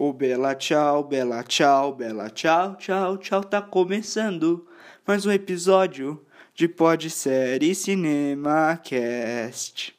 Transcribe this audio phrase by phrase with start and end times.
[0.00, 4.64] O Bela Tchau, Bela Tchau, Bela Tchau, Tchau, Tchau tá começando
[5.04, 6.24] mais um episódio
[6.54, 9.98] de Pod Série Cinema Cast.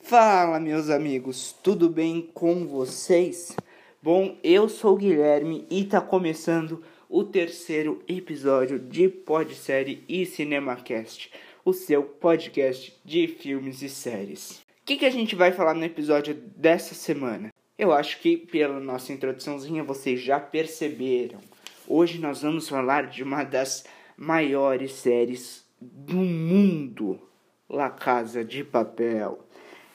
[0.00, 3.54] Fala, meus amigos, tudo bem com vocês?
[4.02, 11.32] Bom, eu sou o Guilherme e tá começando o terceiro episódio de Podsérie e CinemaCast,
[11.64, 14.60] o seu podcast de filmes e séries.
[14.80, 17.52] O que, que a gente vai falar no episódio dessa semana?
[17.76, 21.40] Eu acho que pela nossa introduçãozinha vocês já perceberam.
[21.88, 23.84] Hoje nós vamos falar de uma das
[24.16, 27.20] maiores séries do mundo,
[27.68, 29.44] La Casa de Papel.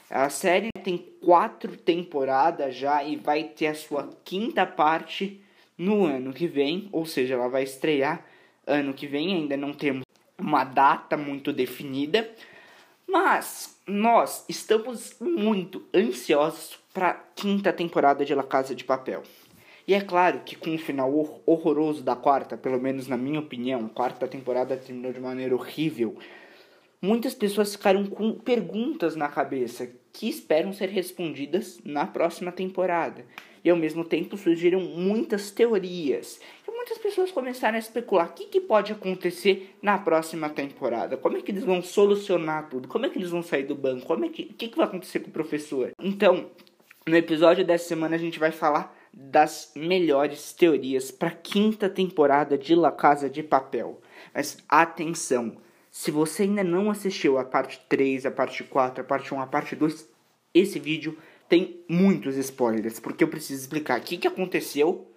[0.10, 5.45] A série tem quatro temporadas já e vai ter a sua quinta parte
[5.78, 8.26] no ano que vem, ou seja, ela vai estrear
[8.66, 10.04] ano que vem, ainda não temos
[10.38, 12.30] uma data muito definida,
[13.08, 19.24] mas nós estamos muito ansiosos para a quinta temporada de La Casa de Papel.
[19.88, 21.14] E é claro que com o final
[21.46, 26.18] horroroso da quarta, pelo menos na minha opinião, a quarta temporada terminou de maneira horrível.
[27.00, 33.26] Muitas pessoas ficaram com perguntas na cabeça que esperam ser respondidas na próxima temporada
[33.66, 36.40] e ao mesmo tempo surgiram muitas teorias.
[36.68, 41.18] E muitas pessoas começaram a especular o que, que pode acontecer na próxima temporada.
[41.18, 42.88] Como é que eles vão solucionar tudo?
[42.88, 44.06] Como é que eles vão sair do banco?
[44.06, 45.94] Como é que, o que, que vai acontecer com o professor?
[46.00, 46.52] Então,
[47.08, 52.58] no episódio dessa semana a gente vai falar das melhores teorias para a quinta temporada
[52.58, 54.00] de La Casa de Papel.
[54.32, 55.58] Mas atenção,
[55.90, 59.48] se você ainda não assistiu a parte 3, a parte 4, a parte 1, a
[59.48, 60.08] parte 2,
[60.54, 65.12] esse vídeo tem muitos spoilers, porque eu preciso explicar o que, aconteceu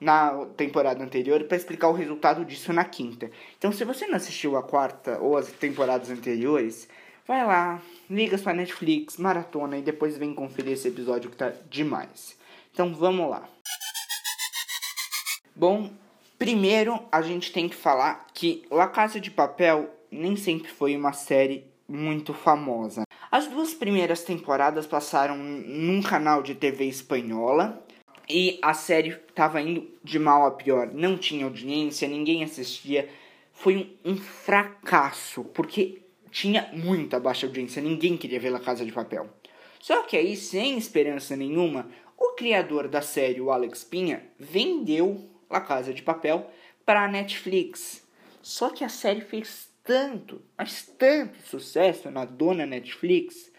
[0.00, 3.30] na temporada anterior para explicar o resultado disso na quinta.
[3.58, 6.88] Então, se você não assistiu a quarta ou as temporadas anteriores,
[7.26, 12.36] vai lá, liga sua Netflix, maratona e depois vem conferir esse episódio que tá demais.
[12.72, 13.48] Então, vamos lá.
[15.54, 15.90] Bom,
[16.38, 21.12] primeiro a gente tem que falar que La Casa de Papel nem sempre foi uma
[21.12, 23.02] série muito famosa.
[23.30, 27.80] As duas primeiras temporadas passaram num canal de TV espanhola
[28.28, 30.90] e a série estava indo de mal a pior.
[30.92, 33.08] Não tinha audiência, ninguém assistia.
[33.52, 38.90] Foi um, um, fracasso, porque tinha muita baixa audiência, ninguém queria ver La Casa de
[38.90, 39.30] Papel.
[39.78, 45.60] Só que aí, sem esperança nenhuma, o criador da série, o Alex Pinha, vendeu La
[45.60, 46.50] Casa de Papel
[46.84, 48.04] para a Netflix.
[48.42, 53.50] Só que a série fez tanto, mas tanto sucesso na dona Netflix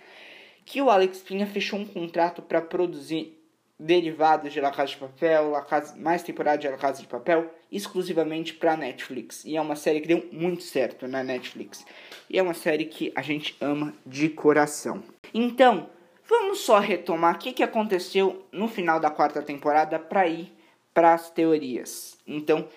[0.65, 3.37] que o Alex Pinha fechou um contrato para produzir
[3.81, 8.53] derivados de La Casa de Papel, Casa, mais temporada de La Casa de Papel, exclusivamente
[8.53, 9.43] para Netflix.
[9.43, 11.83] E é uma série que deu muito certo na Netflix.
[12.29, 15.03] E é uma série que a gente ama de coração.
[15.33, 15.89] Então,
[16.25, 20.53] vamos só retomar o que, que aconteceu no final da quarta temporada para ir
[20.93, 22.17] para as teorias.
[22.27, 22.67] Então,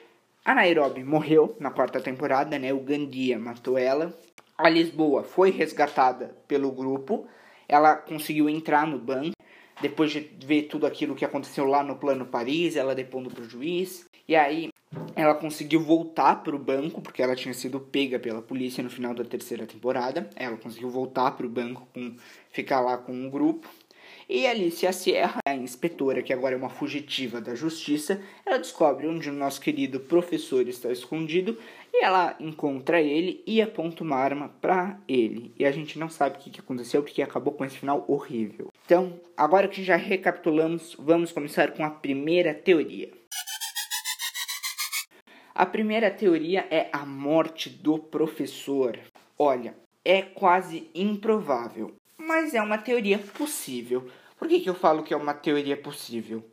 [0.44, 2.72] a Nairobi morreu na quarta temporada, né?
[2.72, 4.14] O Gandia matou ela.
[4.58, 7.26] A Lisboa foi resgatada pelo grupo.
[7.66, 9.34] Ela conseguiu entrar no banco.
[9.80, 14.06] Depois de ver tudo aquilo que aconteceu lá no Plano Paris, ela depondo pro juiz.
[14.28, 14.68] E aí
[15.16, 19.24] ela conseguiu voltar pro banco, porque ela tinha sido pega pela polícia no final da
[19.24, 20.28] terceira temporada.
[20.36, 22.14] Ela conseguiu voltar pro banco, com,
[22.50, 23.68] ficar lá com um grupo.
[24.28, 29.28] E Alicia Sierra, a inspetora, que agora é uma fugitiva da justiça, ela descobre onde
[29.28, 31.58] o nosso querido professor está escondido
[31.92, 35.52] e ela encontra ele e aponta uma arma para ele.
[35.58, 38.72] E a gente não sabe o que aconteceu porque acabou com esse final horrível.
[38.86, 43.10] Então, agora que já recapitulamos, vamos começar com a primeira teoria.
[45.54, 48.98] A primeira teoria é a morte do professor.
[49.38, 54.08] Olha, é quase improvável, mas é uma teoria possível.
[54.38, 56.44] Por que, que eu falo que é uma teoria possível?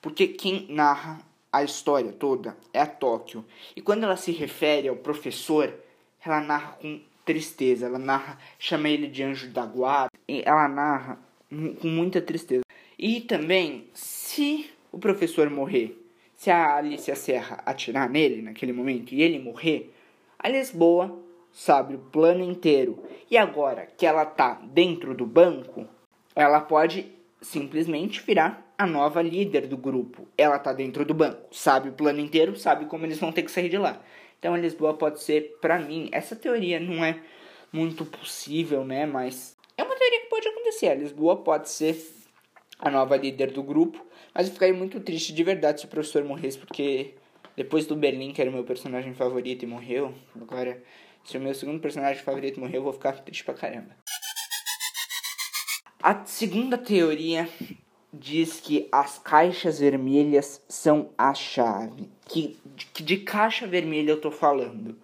[0.00, 1.20] Porque quem narra
[1.52, 3.44] a história toda é a Tóquio.
[3.74, 5.72] E quando ela se refere ao professor,
[6.24, 7.86] ela narra com tristeza.
[7.86, 10.10] Ela narra, chama ele de anjo da guarda.
[10.28, 11.18] Ela narra
[11.80, 12.62] com muita tristeza.
[12.98, 16.02] E também, se o professor morrer,
[16.34, 19.92] se a Alicia Serra atirar nele naquele momento e ele morrer,
[20.38, 21.25] a Lisboa
[21.56, 23.02] sabe o plano inteiro.
[23.30, 25.88] E agora que ela tá dentro do banco,
[26.34, 27.10] ela pode
[27.40, 30.28] simplesmente virar a nova líder do grupo.
[30.36, 33.50] Ela tá dentro do banco, sabe o plano inteiro, sabe como eles vão ter que
[33.50, 34.02] sair de lá.
[34.38, 37.18] Então a Lisboa pode ser, para mim, essa teoria não é
[37.72, 39.06] muito possível, né?
[39.06, 40.88] Mas é uma teoria que pode acontecer.
[40.88, 41.96] A Lisboa pode ser
[42.78, 44.04] a nova líder do grupo,
[44.34, 47.14] mas eu ficaria muito triste de verdade se o professor morresse, porque
[47.56, 50.82] depois do Berlim, que era o meu personagem favorito e morreu, agora
[51.26, 53.96] Se o meu segundo personagem favorito morrer, eu vou ficar triste pra caramba.
[56.00, 57.48] A segunda teoria
[58.12, 62.08] diz que as caixas vermelhas são a chave.
[62.28, 62.56] Que,
[62.94, 64.96] que de caixa vermelha eu tô falando?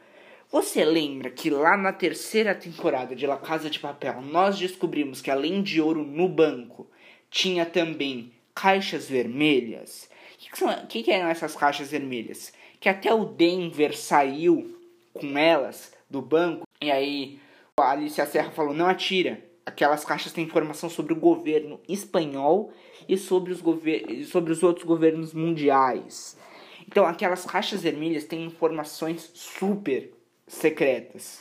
[0.48, 5.30] Você lembra que lá na terceira temporada de La Casa de Papel nós descobrimos que
[5.30, 6.88] além de ouro no banco
[7.30, 10.08] tinha também caixas vermelhas?
[10.34, 12.52] O que, que, são, que, que eram essas caixas vermelhas?
[12.78, 14.78] Que até o Denver saiu
[15.12, 17.40] com elas do banco e aí
[17.76, 19.42] a Alicia Serra falou: não atira.
[19.64, 22.72] Aquelas caixas têm informação sobre o governo espanhol
[23.08, 26.36] e sobre os, gover sobre os outros governos mundiais.
[26.86, 30.12] Então, aquelas caixas vermelhas têm informações super
[30.48, 31.40] secretas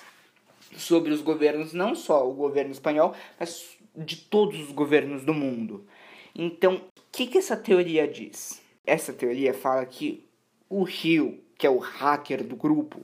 [0.77, 5.85] sobre os governos, não só o governo espanhol, mas de todos os governos do mundo.
[6.33, 6.81] Então, o
[7.11, 8.61] que, que essa teoria diz?
[8.85, 10.25] Essa teoria fala que
[10.69, 13.01] o Rio, que é o hacker do grupo,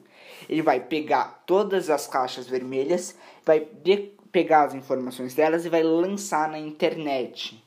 [0.50, 3.15] ele vai pegar todas as caixas vermelhas,
[3.45, 3.59] vai
[4.31, 7.63] pegar as informações delas e vai lançar na internet.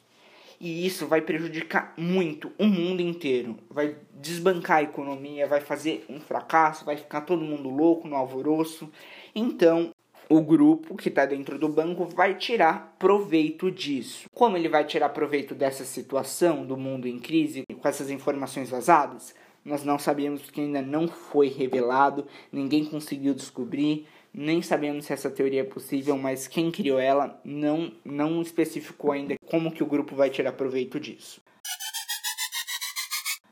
[0.61, 3.57] E isso vai prejudicar muito o mundo inteiro.
[3.71, 8.91] Vai desbancar a economia, vai fazer um fracasso, vai ficar todo mundo louco no alvoroço.
[9.33, 9.93] Então,
[10.29, 14.29] o grupo que está dentro do banco vai tirar proveito disso.
[14.35, 19.33] Como ele vai tirar proveito dessa situação do mundo em crise com essas informações vazadas?
[19.65, 24.07] Nós não sabemos porque ainda não foi revelado, ninguém conseguiu descobrir.
[24.33, 29.35] Nem sabemos se essa teoria é possível, mas quem criou ela não, não especificou ainda
[29.47, 31.43] como que o grupo vai tirar proveito disso.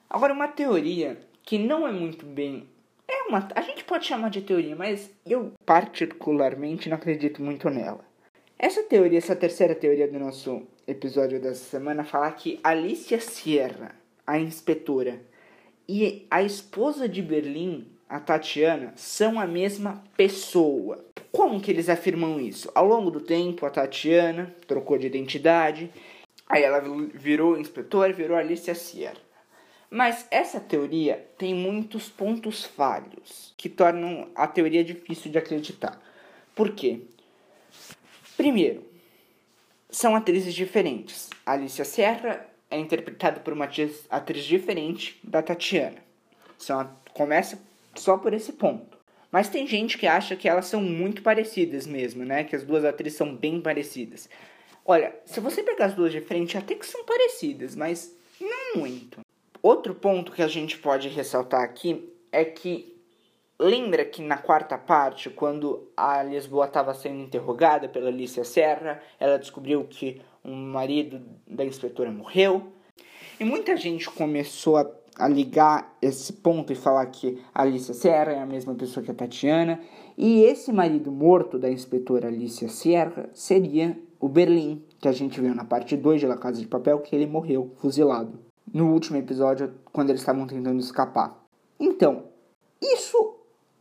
[0.08, 2.68] Agora, uma teoria que não é muito bem.
[3.06, 8.04] É uma, a gente pode chamar de teoria, mas eu particularmente não acredito muito nela.
[8.58, 13.94] Essa teoria, essa terceira teoria do nosso episódio dessa semana, fala que Alicia Sierra,
[14.26, 15.20] a inspetora,
[15.88, 21.04] e a esposa de Berlim a Tatiana são a mesma pessoa.
[21.32, 22.70] Como que eles afirmam isso?
[22.74, 25.90] Ao longo do tempo, a Tatiana trocou de identidade,
[26.48, 26.80] aí ela
[27.14, 29.16] virou inspetora, virou Alicia Sierra.
[29.90, 36.00] Mas essa teoria tem muitos pontos falhos que tornam a teoria difícil de acreditar.
[36.54, 37.00] Por quê?
[38.36, 38.84] Primeiro,
[39.88, 41.30] são atrizes diferentes.
[41.46, 43.68] A Alicia Serra é interpretada por uma
[44.10, 45.98] atriz, diferente da Tatiana.
[46.58, 47.58] São, começa
[47.94, 48.98] só por esse ponto.
[49.30, 52.44] Mas tem gente que acha que elas são muito parecidas mesmo, né?
[52.44, 54.28] Que as duas atrizes são bem parecidas.
[54.84, 59.20] Olha, se você pegar as duas de frente, até que são parecidas, mas não muito.
[59.62, 62.96] Outro ponto que a gente pode ressaltar aqui é que
[63.58, 69.38] lembra que na quarta parte, quando a Lisboa estava sendo interrogada pela Alicia Serra, ela
[69.38, 72.72] descobriu que o marido da inspetora morreu.
[73.38, 74.84] E muita gente começou a
[75.18, 79.14] a ligar esse ponto e falar que Alicia Serra é a mesma pessoa que a
[79.14, 79.80] Tatiana.
[80.16, 85.54] E esse marido morto da inspetora Alicia Serra seria o Berlim, que a gente viu
[85.54, 88.38] na parte 2 de La Casa de Papel, que ele morreu fuzilado
[88.72, 91.42] no último episódio, quando eles estavam tentando escapar.
[91.80, 92.24] Então,
[92.80, 93.36] isso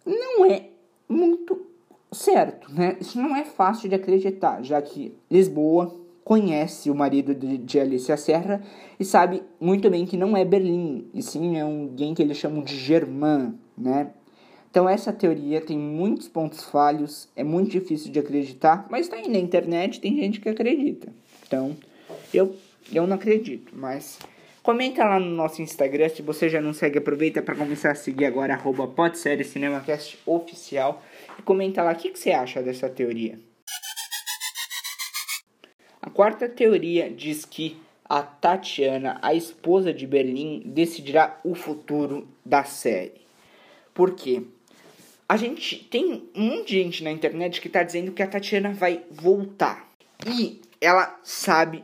[0.06, 0.70] não é
[1.08, 1.68] muito
[2.12, 2.98] certo, né?
[3.00, 5.94] Isso não é fácil de acreditar, já que Lisboa
[6.28, 8.62] conhece o marido de, Alicia Serra
[9.00, 12.62] e sabe muito bem que não é Berlim, e sim é alguém que eles chamam
[12.62, 14.10] de Germain, né?
[14.70, 19.30] Então essa teoria tem muitos pontos falhos, é muito difícil de acreditar, mas tá aí
[19.30, 21.14] na internet, tem gente que acredita.
[21.48, 21.78] Então,
[22.34, 22.54] eu,
[22.92, 24.20] eu não acredito, mas
[24.62, 28.26] comenta lá no nosso Instagram, se você já não segue, aproveita para começar a seguir
[28.26, 28.94] agora, arroba
[29.46, 31.02] CinemaCast oficial,
[31.40, 33.40] e comenta lá o que, que você acha dessa teoria.
[36.18, 43.22] Quarta teoria diz que a Tatiana, a esposa de Berlim, decidirá o futuro da série.
[43.94, 44.42] Por quê?
[45.30, 48.74] A gente tem um monte de gente na internet que está dizendo que a Tatiana
[48.74, 49.88] vai voltar.
[50.26, 51.84] E ela sabe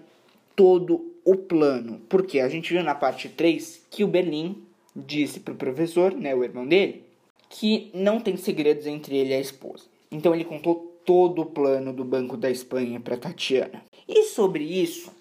[0.56, 2.02] todo o plano.
[2.10, 4.64] Porque a gente viu na parte 3 que o Berlim
[4.96, 7.04] disse pro professor, né, o irmão dele,
[7.52, 9.84] que não tem segredos entre ele e a esposa.
[10.12, 13.84] Então ele contou todo o plano do Banco da Espanha para Tatiana.
[14.34, 15.12] Sobre isso,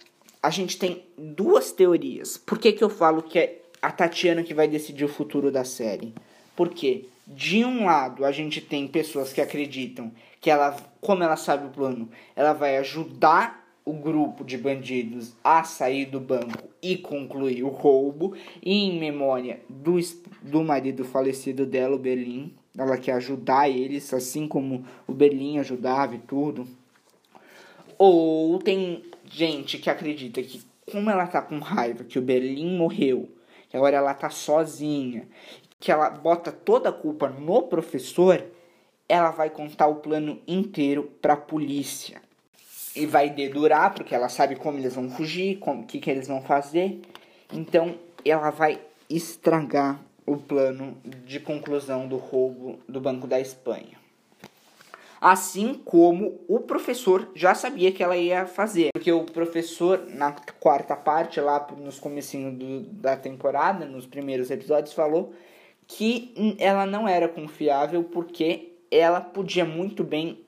[0.42, 2.38] a gente tem duas teorias.
[2.38, 5.64] Por que, que eu falo que é a Tatiana que vai decidir o futuro da
[5.64, 6.14] série?
[6.56, 11.66] Porque, de um lado, a gente tem pessoas que acreditam que ela, como ela sabe
[11.66, 17.64] o plano, ela vai ajudar o grupo de bandidos a sair do banco e concluir
[17.64, 19.98] o roubo, em memória do,
[20.40, 26.14] do marido falecido dela, o Berlim, ela quer ajudar eles, assim como o Berlim ajudava
[26.14, 26.66] e tudo.
[27.98, 33.28] Ou tem gente que acredita que, como ela tá com raiva, que o Berlim morreu,
[33.68, 35.28] que agora ela tá sozinha,
[35.80, 38.44] que ela bota toda a culpa no professor,
[39.08, 42.22] ela vai contar o plano inteiro para a polícia.
[42.94, 46.42] E vai dedurar, porque ela sabe como eles vão fugir, o que, que eles vão
[46.42, 47.00] fazer.
[47.52, 47.94] Então,
[48.24, 54.01] ela vai estragar o plano de conclusão do roubo do Banco da Espanha.
[55.24, 58.88] Assim como o professor já sabia que ela ia fazer.
[58.92, 64.92] Porque o professor, na quarta parte, lá nos comecinhos do, da temporada, nos primeiros episódios,
[64.92, 65.32] falou
[65.86, 70.44] que ela não era confiável porque ela podia muito bem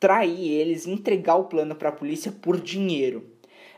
[0.00, 3.28] trair eles, entregar o plano para a polícia por dinheiro.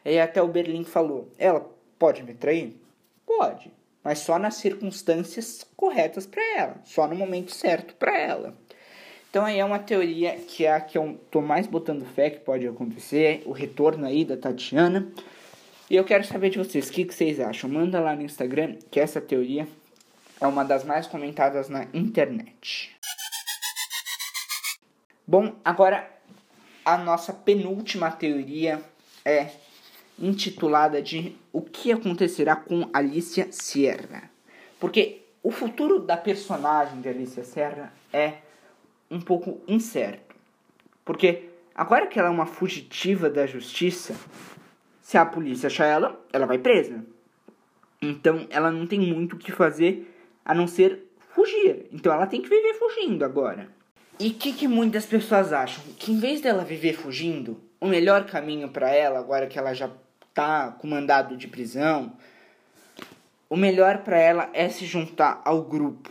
[0.05, 2.81] E até o Berlim falou: ela pode me trair?
[3.27, 3.73] Pode,
[4.05, 8.55] mas só nas circunstâncias corretas para ela, só no momento certo para ela.
[9.37, 12.41] Então aí é uma teoria que é a que eu tô mais botando fé que
[12.41, 15.13] pode acontecer, o retorno aí da Tatiana.
[15.91, 17.69] E eu quero saber de vocês, o que, que vocês acham?
[17.69, 19.69] Manda lá no Instagram que essa teoria
[20.41, 22.97] é uma das mais comentadas na internet.
[25.27, 26.11] Bom, agora
[26.83, 28.83] a nossa penúltima teoria
[29.23, 29.51] é
[30.19, 34.31] intitulada de O que acontecerá com Alicia Sierra?
[34.81, 38.46] Porque o futuro da personagem de Alicia Sierra é
[39.11, 40.35] um pouco incerto.
[41.05, 44.15] Porque agora que ela é uma fugitiva da justiça,
[45.01, 47.05] se a polícia achar ela, ela vai presa.
[48.03, 50.13] Então ela não tem muito o que fazer
[50.45, 51.87] a não ser fugir.
[51.93, 53.69] Então ela tem que viver fugindo agora.
[54.19, 55.85] E o que, que muitas pessoas acham?
[55.99, 59.91] Que em vez dela viver fugindo, o melhor caminho para ela, agora que ela já
[60.33, 62.17] tá com mandado de prisão,
[63.49, 66.11] o melhor para ela é se juntar ao grupo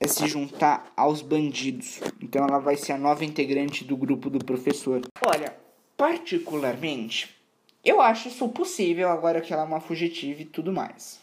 [0.00, 2.00] é se juntar aos bandidos.
[2.22, 5.02] Então ela vai ser a nova integrante do grupo do professor.
[5.24, 5.54] Olha,
[5.94, 7.36] particularmente,
[7.84, 11.20] eu acho isso possível agora que ela é uma fugitiva e tudo mais.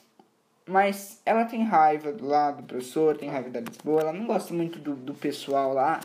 [0.68, 4.54] Mas ela tem raiva do lado do professor, tem raiva da Lisboa, ela não gosta
[4.54, 6.00] muito do, do pessoal lá.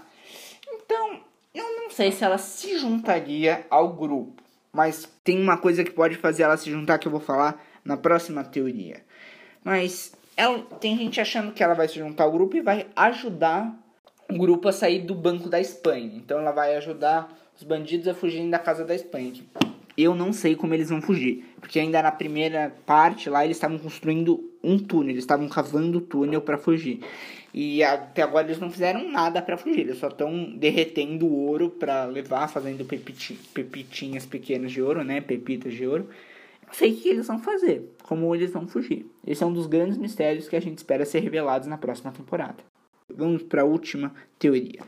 [0.67, 1.21] Então,
[1.53, 4.43] eu não sei se ela se juntaria ao grupo.
[4.73, 7.97] Mas tem uma coisa que pode fazer ela se juntar que eu vou falar na
[7.97, 9.05] próxima teoria.
[9.63, 13.79] Mas ela, tem gente achando que ela vai se juntar ao grupo e vai ajudar
[14.29, 16.13] o grupo a sair do Banco da Espanha.
[16.17, 19.33] Então ela vai ajudar os bandidos a fugirem da casa da Espanha.
[19.97, 23.79] Eu não sei como eles vão fugir, porque ainda na primeira parte lá eles estavam
[23.79, 27.01] construindo um túnel, eles estavam cavando o túnel para fugir.
[27.53, 32.07] E até agora eles não fizeram nada para fugir, eles só estão derretendo ouro para
[32.07, 36.09] levar, fazendo pepitinhas pequenas de ouro, né, pepitas de ouro
[36.73, 39.07] sei o que eles vão fazer, como eles vão fugir.
[39.27, 42.65] Esse é um dos grandes mistérios que a gente espera ser revelados na próxima temporada.
[43.15, 44.81] Vamos para a última teoria.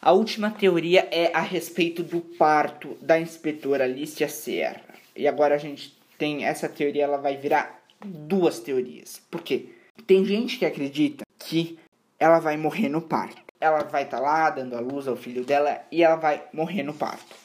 [0.00, 4.82] A última teoria é a respeito do parto da inspetora Alicia Serra.
[5.14, 9.22] E agora a gente tem essa teoria, ela vai virar duas teorias.
[9.30, 9.68] Por quê?
[10.04, 11.78] Tem gente que acredita que
[12.18, 13.40] ela vai morrer no parto.
[13.60, 16.82] Ela vai estar tá lá dando a luz ao filho dela e ela vai morrer
[16.82, 17.36] no parto.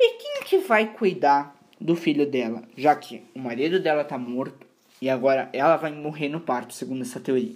[0.00, 4.66] E quem que vai cuidar do filho dela, já que o marido dela tá morto
[5.00, 7.54] e agora ela vai morrer no parto, segundo essa teoria.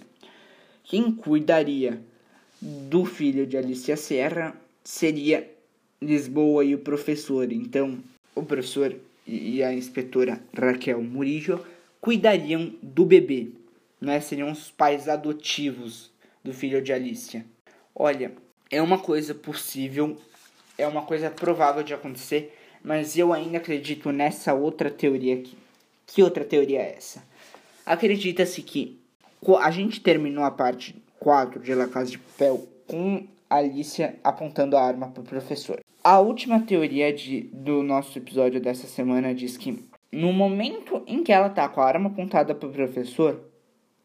[0.83, 2.01] Quem cuidaria
[2.61, 5.49] do filho de Alicia Serra seria
[6.01, 7.51] Lisboa e o professor.
[7.51, 7.99] Então,
[8.35, 11.65] o professor e a inspetora Raquel Murillo
[12.01, 13.49] cuidariam do bebê,
[13.99, 14.19] né?
[14.19, 16.11] Seriam os pais adotivos
[16.43, 17.45] do filho de Alicia.
[17.95, 18.33] Olha,
[18.69, 20.17] é uma coisa possível,
[20.77, 25.57] é uma coisa provável de acontecer mas eu ainda acredito nessa outra teoria aqui.
[26.05, 27.23] Que outra teoria é essa?
[27.85, 28.99] Acredita-se que
[29.59, 34.83] a gente terminou a parte 4 de La Casa de Papel com Alicia apontando a
[34.83, 35.79] arma para o professor.
[36.03, 41.31] A última teoria de, do nosso episódio dessa semana diz que no momento em que
[41.31, 43.39] ela tá com a arma apontada para o professor,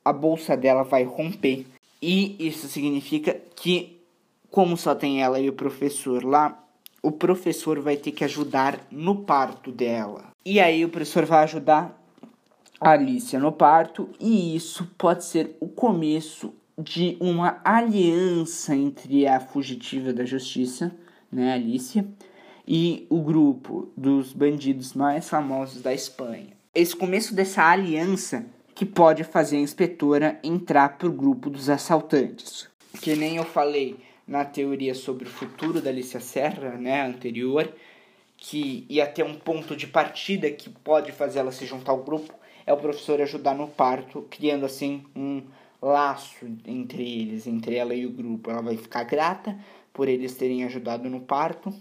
[0.05, 1.67] a bolsa dela vai romper.
[2.01, 4.01] E isso significa que,
[4.51, 6.65] como só tem ela e o professor lá,
[7.03, 10.31] o professor vai ter que ajudar no parto dela.
[10.45, 11.99] E aí o professor vai ajudar
[12.81, 19.41] a Alicia no parto e isso pode ser o começo de uma aliança entre a
[19.41, 20.95] fugitiva da justiça,
[21.31, 22.07] né, Alicia,
[22.67, 26.57] e o grupo dos bandidos mais famosos da Espanha.
[26.75, 32.69] Esse começo dessa aliança que pode fazer a inspetora entrar pro grupo dos assaltantes.
[33.01, 33.97] Que nem eu falei,
[34.29, 37.73] na teoria sobre o futuro da Alicia Serra, né, anterior,
[38.37, 42.35] que ia ter um ponto de partida que pode fazer ela se juntar ao grupo,
[42.67, 45.43] é o professor ajudar no parto, criando assim um
[45.81, 48.51] laço entre eles, entre ela e o grupo.
[48.51, 49.59] Ela vai ficar grata
[49.95, 51.73] por eles terem ajudado no parto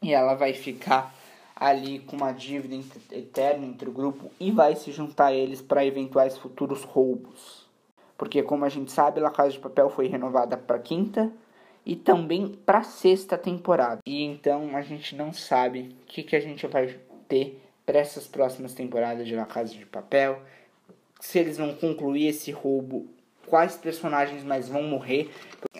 [0.00, 1.14] e ela vai ficar
[1.54, 2.82] ali com uma dívida
[3.12, 7.66] eterna entre o grupo e vai se juntar a eles para eventuais futuros roubos.
[8.16, 11.30] Porque, como a gente sabe, La Casa de Papel foi renovada para quinta
[11.88, 14.00] e também para sexta temporada.
[14.06, 16.94] E então a gente não sabe o que, que a gente vai
[17.26, 20.38] ter para essas próximas temporadas de La Casa de Papel.
[21.18, 23.06] Se eles vão concluir esse roubo,
[23.46, 25.30] quais personagens mais vão morrer.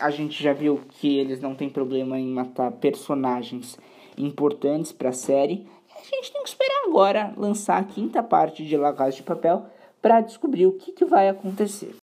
[0.01, 3.79] A gente já viu que eles não têm problema em matar personagens
[4.17, 5.69] importantes para a série.
[5.95, 9.67] A gente tem que esperar agora lançar a quinta parte de La Casa de Papel
[10.01, 11.95] para descobrir o que, que vai acontecer.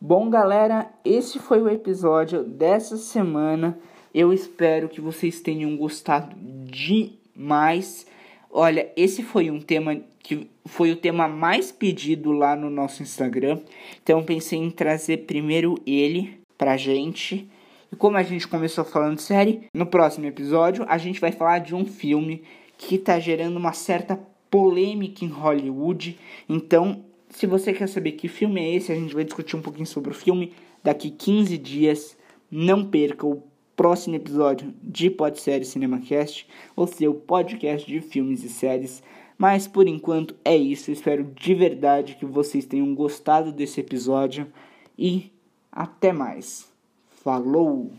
[0.00, 3.76] Bom, galera, esse foi o episódio dessa semana.
[4.14, 8.06] Eu espero que vocês tenham gostado demais.
[8.48, 13.58] Olha, esse foi um tema que foi o tema mais pedido lá no nosso Instagram.
[14.00, 17.50] Então pensei em trazer primeiro ele pra gente.
[17.90, 21.58] E como a gente começou falando de série, no próximo episódio a gente vai falar
[21.58, 22.44] de um filme
[22.76, 24.16] que tá gerando uma certa
[24.48, 26.16] polêmica em Hollywood.
[26.48, 29.86] Então se você quer saber que filme é esse, a gente vai discutir um pouquinho
[29.86, 32.16] sobre o filme daqui 15 dias.
[32.50, 33.42] Não perca o
[33.76, 39.02] próximo episódio de Pod Série CinemaCast, o seu podcast de filmes e séries.
[39.36, 40.90] Mas por enquanto é isso.
[40.90, 44.48] espero de verdade que vocês tenham gostado desse episódio
[44.98, 45.30] e
[45.70, 46.68] até mais.
[47.22, 47.92] Falou!